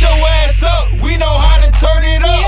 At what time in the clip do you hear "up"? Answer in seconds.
0.62-0.90, 2.22-2.39